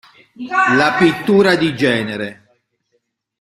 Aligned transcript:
La 0.77 0.95
pittura 0.97 1.55
di 1.55 1.75
genere. 1.75 2.49